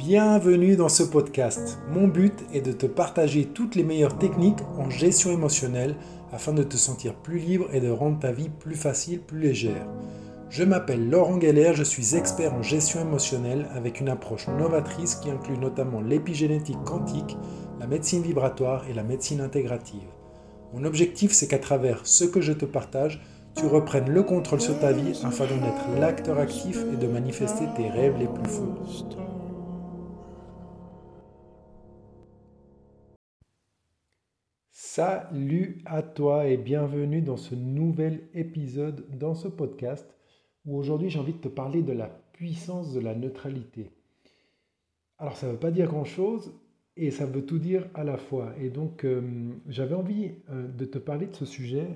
[0.00, 1.78] Bienvenue dans ce podcast.
[1.90, 5.94] Mon but est de te partager toutes les meilleures techniques en gestion émotionnelle
[6.32, 9.86] afin de te sentir plus libre et de rendre ta vie plus facile, plus légère.
[10.48, 15.30] Je m'appelle Laurent Geller, je suis expert en gestion émotionnelle avec une approche novatrice qui
[15.30, 17.36] inclut notamment l'épigénétique quantique,
[17.78, 20.08] la médecine vibratoire et la médecine intégrative.
[20.72, 23.22] Mon objectif, c'est qu'à travers ce que je te partage,
[23.54, 27.66] tu reprennes le contrôle sur ta vie afin d'en être l'acteur actif et de manifester
[27.76, 28.74] tes rêves les plus fous.
[34.92, 40.04] Salut à toi et bienvenue dans ce nouvel épisode dans ce podcast
[40.66, 43.92] où aujourd'hui j'ai envie de te parler de la puissance de la neutralité.
[45.18, 46.52] Alors ça ne veut pas dire grand-chose
[46.96, 48.52] et ça veut tout dire à la fois.
[48.58, 51.86] Et donc euh, j'avais envie euh, de te parler de ce sujet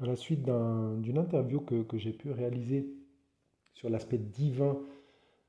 [0.00, 2.88] à la suite d'une interview que, j'ai pu réaliser
[3.74, 4.78] sur l'aspect divin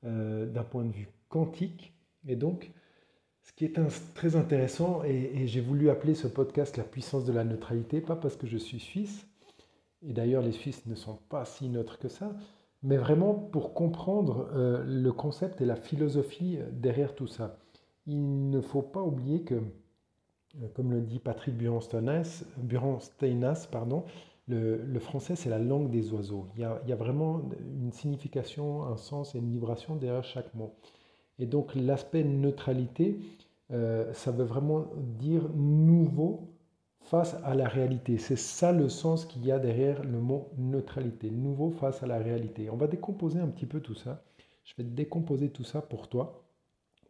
[0.04, 1.94] euh, d'un point de vue quantique.
[2.28, 2.70] Et donc
[3.42, 3.80] ce qui est
[4.14, 8.36] très intéressant, et, j'ai voulu appeler ce podcast La puissance de la neutralité, pas parce
[8.36, 9.26] que je suis suisse,
[10.02, 12.34] et d'ailleurs les Suisses ne sont pas si neutres que ça,
[12.82, 17.58] mais vraiment pour comprendre euh, le concept et la philosophie derrière tout ça.
[18.06, 22.44] Il ne faut pas oublier que, euh, comme le dit Patrick Burensteinas,
[23.70, 24.04] pardon,
[24.48, 26.46] le, français c'est la langue des oiseaux.
[26.56, 30.74] Il y, a, vraiment une signification, un sens et une vibration derrière chaque mot.
[31.40, 33.18] Et donc l'aspect neutralité,
[33.72, 34.86] euh, ça veut vraiment
[35.18, 36.50] dire nouveau
[37.00, 38.18] face à la réalité.
[38.18, 42.18] C'est ça le sens qu'il y a derrière le mot neutralité, nouveau face à la
[42.18, 42.68] réalité.
[42.70, 44.22] On va décomposer un petit peu tout ça.
[44.64, 46.44] Je vais décomposer tout ça pour toi,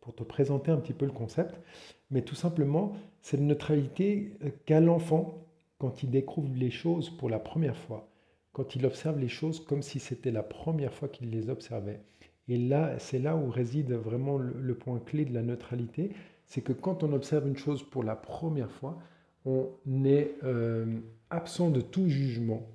[0.01, 1.61] pour te présenter un petit peu le concept.
[2.11, 5.45] Mais tout simplement, cette neutralité euh, qu'a l'enfant
[5.79, 8.09] quand il découvre les choses pour la première fois,
[8.53, 12.01] quand il observe les choses comme si c'était la première fois qu'il les observait.
[12.51, 16.11] Et là, c'est là où réside vraiment le, point clé de la neutralité,
[16.47, 18.99] c'est que quand on observe une chose pour la première fois,
[19.45, 19.71] on
[20.05, 20.99] est euh,
[21.31, 22.67] absent de tout jugement,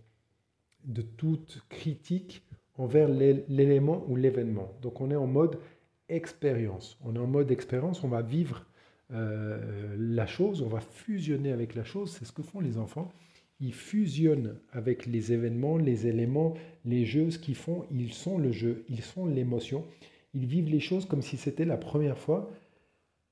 [0.86, 2.42] de toute critique
[2.78, 4.72] envers l'élément ou l'événement.
[4.82, 5.60] Donc on est en mode
[6.08, 6.98] expérience.
[7.04, 8.66] On est en mode expérience, on va vivre
[9.12, 13.12] euh, la chose, on va fusionner avec la chose, c'est ce que font les enfants
[13.60, 18.52] ils fusionnent avec les événements, les éléments, les jeux, ce qu'ils font, ils sont le
[18.52, 19.86] jeu, ils sont l'émotion,
[20.34, 22.50] ils vivent les choses comme si c'était la première fois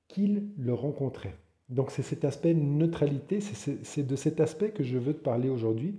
[0.08, 1.36] qu'ils le rencontraient.
[1.68, 5.96] Donc c'est cet aspect neutralité, c'est de cet aspect que je veux te parler aujourd'hui,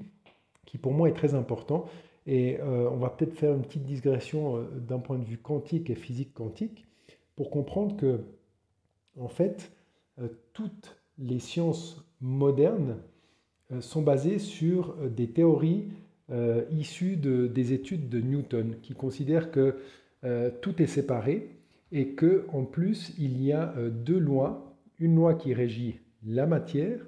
[0.66, 1.86] qui pour moi est très important.
[2.28, 5.90] Et euh, on va peut-être faire une petite digression euh, d'un point de vue quantique
[5.90, 6.86] et physique quantique
[7.36, 8.22] pour comprendre que,
[9.20, 9.72] en fait,
[10.20, 12.98] euh, toutes les sciences modernes
[13.80, 15.86] sont basées sur euh, des théories
[16.32, 19.78] euh, issues de, des études de Newton, qui considèrent que
[20.64, 21.52] tout est séparé
[21.92, 27.06] et que en plus il y a deux lois, une loi qui régit la matière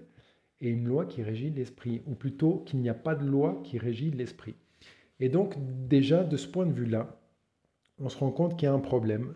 [0.61, 3.79] et une loi qui régit l'esprit, ou plutôt qu'il n'y a pas de loi qui
[3.79, 4.53] régit l'esprit.
[5.19, 5.55] Et donc
[5.87, 7.19] déjà de ce point de vue-là,
[7.99, 9.33] on se rend compte qu'il y a un problème.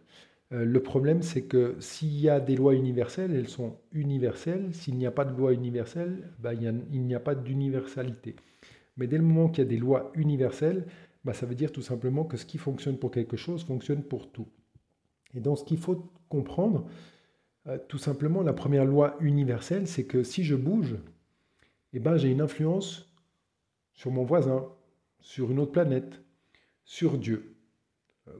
[0.54, 4.74] Euh, le problème, c'est que s'il y a des lois universelles, elles sont universelles.
[4.74, 8.36] S'il n'y a pas de loi universelle, bah, il n'y a, pas d'universalité.
[8.98, 10.86] Mais dès le moment qu'il y a des lois universelles,
[11.24, 14.32] bah, ça veut dire tout simplement que ce qui fonctionne pour quelque chose fonctionne pour
[14.32, 14.48] tout.
[15.34, 16.88] Et donc ce qu'il faut comprendre,
[17.68, 20.98] euh, tout simplement, la première loi universelle, c'est que si je bouge,
[21.94, 23.10] eh ben, j'ai une influence
[23.94, 24.68] sur mon voisin,
[25.20, 26.22] sur une autre planète,
[26.84, 27.51] sur Dieu.
[28.28, 28.32] Euh,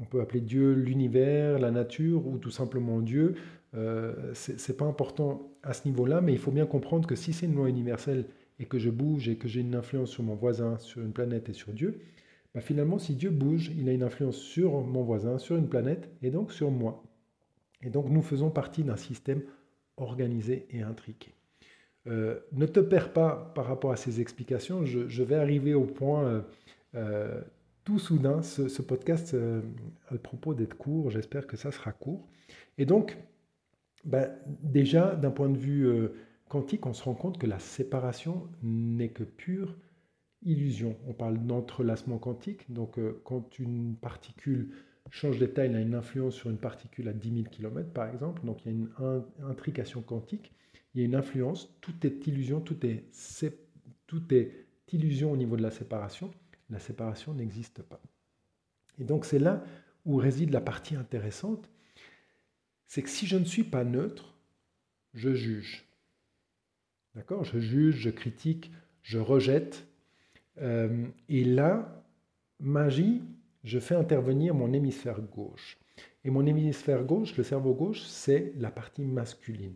[0.00, 3.34] on peut appeler Dieu l'univers, la nature ou tout simplement Dieu.
[3.74, 7.32] Euh, Ce n'est pas important à ce niveau-là, mais il faut bien comprendre que si
[7.32, 8.26] c'est une loi universelle
[8.58, 11.48] et que je bouge et que j'ai une influence sur mon voisin, sur une planète
[11.48, 12.00] et sur Dieu,
[12.54, 16.10] bah finalement, si Dieu bouge, il a une influence sur mon voisin, sur une planète
[16.22, 17.04] et donc sur moi.
[17.82, 19.42] Et donc nous faisons partie d'un système
[19.96, 21.34] organisé et intriqué.
[22.06, 26.42] Euh, ne te perds pas par rapport à ces explications, je, vais arriver au point
[27.88, 29.62] tout soudain, ce, podcast euh,
[30.10, 32.28] a le propos d'être court, j'espère que ça sera court.
[32.76, 33.16] Et donc,
[34.04, 34.30] ben,
[34.62, 36.08] déjà, d'un point de vue euh,
[36.50, 39.74] quantique, on se rend compte que la séparation n'est que pure
[40.42, 40.98] illusion.
[41.06, 44.68] On parle d'entrelacement quantique, donc euh, quand une particule
[45.08, 48.44] change d'état, elle a une influence sur une particule à 10 000 km par exemple,
[48.44, 48.90] donc il y a une
[49.48, 50.52] intrication quantique,
[50.92, 55.70] il y a une influence, tout est illusion, tout est illusion au niveau de la
[55.70, 56.30] séparation
[56.70, 58.00] la séparation n'existe pas.
[58.98, 59.64] Et donc c'est là
[60.04, 61.68] où réside la partie intéressante,
[62.86, 64.34] c'est que si je ne suis pas neutre,
[65.14, 65.84] je juge.
[67.14, 67.44] D'accord?
[67.44, 68.70] Je juge, je critique,
[69.02, 69.86] je rejette.
[70.58, 72.04] Euh, et là,
[72.60, 73.22] magie,
[73.64, 75.78] je fais intervenir mon hémisphère gauche.
[76.24, 79.74] Et mon hémisphère gauche, le cerveau gauche, c'est la partie masculine.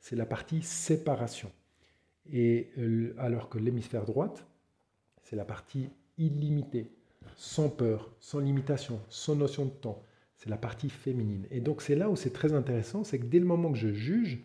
[0.00, 1.52] C'est la partie séparation.
[2.30, 4.46] Et euh, alors que l'hémisphère droite,
[5.22, 6.92] c'est la partie illimitée,
[7.34, 10.04] sans peur, sans limitation, sans notion de temps.
[10.36, 11.46] C'est la partie féminine.
[11.50, 13.92] Et donc c'est là où c'est très intéressant, c'est que dès le moment que je
[13.92, 14.38] juge,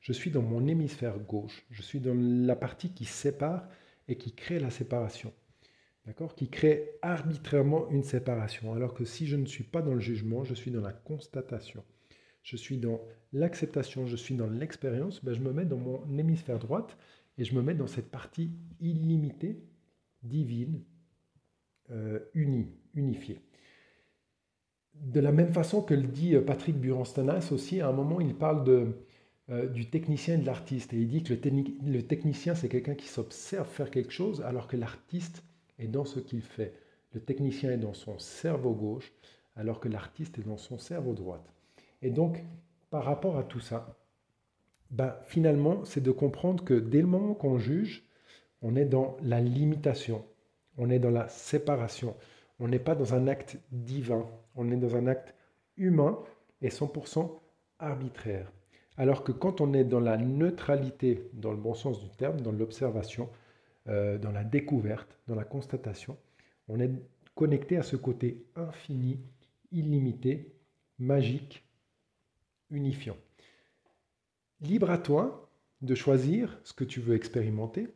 [0.00, 1.64] je suis dans mon hémisphère gauche.
[1.70, 3.66] Je suis dans la partie qui sépare
[4.08, 5.32] et qui crée la séparation.
[6.06, 6.34] D'accord?
[6.34, 8.74] Qui crée arbitrairement une séparation.
[8.74, 11.84] Alors que si je ne suis pas dans le jugement, je suis dans la constatation.
[12.42, 13.00] Je suis dans
[13.32, 16.98] l'acceptation, je suis dans l'expérience, ben je me mets dans mon hémisphère droite
[17.38, 18.50] et je me mets dans cette partie
[18.80, 19.62] illimitée,
[20.24, 20.82] divine,
[21.90, 23.40] euh, unie, unifiée.
[24.94, 28.34] De la même façon que le dit euh, Patrick Buranstanas aussi, à un moment, il
[28.34, 29.04] parle de,
[29.50, 30.92] euh, du technicien et de l'artiste.
[30.92, 34.68] Et il dit que le, le technicien, c'est quelqu'un qui s'observe faire quelque chose, alors
[34.68, 35.42] que l'artiste
[35.78, 36.74] est dans ce qu'il fait.
[37.12, 39.12] Le technicien est dans son cerveau gauche,
[39.56, 41.52] alors que l'artiste est dans son cerveau droite.
[42.00, 42.42] Et donc,
[42.90, 43.98] par rapport à tout ça,
[44.90, 48.04] ben, finalement, c'est de comprendre que dès le moment qu'on juge,
[48.60, 50.24] on est dans la limitation,
[50.78, 52.16] on est dans la séparation,
[52.58, 55.34] on n'est pas dans un acte divin, on est dans un acte
[55.76, 56.18] humain
[56.60, 57.30] et 100%
[57.78, 58.50] arbitraire.
[58.96, 62.52] Alors que quand on est dans la neutralité, dans le bon sens du terme, dans
[62.52, 63.28] l'observation,
[63.88, 66.16] euh, dans la découverte, dans la constatation,
[66.68, 66.90] on est
[67.34, 69.18] connecté à ce côté infini,
[69.72, 70.54] illimité,
[70.98, 71.64] magique,
[72.70, 73.16] unifiant.
[74.60, 77.88] Libre à toi de choisir ce que tu veux expérimenter.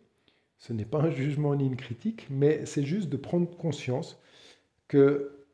[0.58, 4.20] Ce n'est pas un jugement ni une critique, mais c'est juste de prendre conscience
[4.88, 5.46] que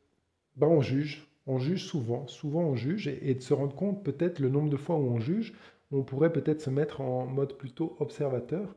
[0.55, 4.39] ben, on juge, on juge souvent, souvent on juge, et, de se rendre compte peut-être
[4.39, 5.53] le nombre de fois où on juge,
[5.91, 8.75] on pourrait peut-être se mettre en mode plutôt observateur,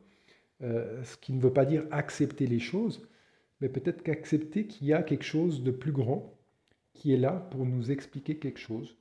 [0.62, 3.06] euh, ce qui ne veut pas dire accepter les choses,
[3.60, 6.34] mais peut-être qu'accepter qu'il y a quelque chose de plus grand
[6.92, 8.96] qui est là pour nous expliquer quelque chose,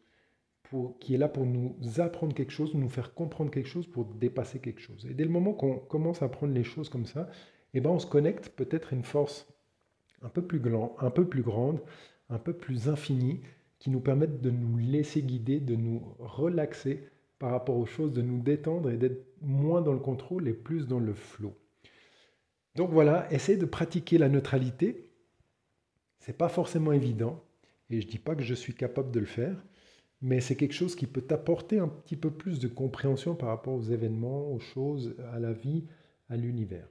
[0.99, 4.59] qui est là pour nous apprendre quelque chose, nous faire comprendre quelque chose, pour dépasser
[4.59, 5.05] quelque chose.
[5.09, 7.29] Et dès le moment qu'on commence à prendre les choses comme ça,
[7.73, 9.47] eh ben on se connecte peut-être à une force
[10.21, 11.81] un peu, plus grand, un peu plus grande,
[12.29, 13.41] un peu plus infinie,
[13.79, 17.07] qui nous permettent de nous laisser guider, de nous relaxer
[17.37, 20.87] par rapport aux choses, de nous détendre et d'être moins dans le contrôle et plus
[20.87, 21.53] dans le flot.
[22.75, 25.11] Donc voilà, essayez de pratiquer la neutralité.
[26.19, 27.43] C'est pas forcément évident,
[27.89, 29.63] et je dis pas que je suis capable de le faire,
[30.25, 33.75] mais c'est quelque chose qui peut t'apporter un petit peu plus de compréhension par rapport
[33.75, 35.85] aux événements, aux choses, à la vie,
[36.29, 36.87] à l'univers.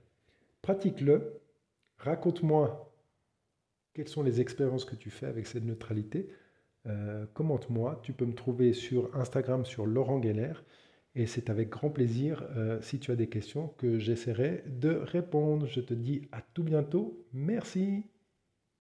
[0.62, 1.40] Pratique-le,
[1.98, 2.94] raconte-moi
[3.92, 6.28] quelles sont les expériences que tu fais avec cette neutralité.
[6.86, 10.52] Euh, commente-moi, tu peux me trouver sur Instagram sur Laurent Geller
[11.16, 15.66] et c'est avec grand plaisir, euh, si tu as des questions, que j'essaierai de répondre.
[15.66, 17.26] Je te dis à tout bientôt.
[17.32, 18.04] Merci.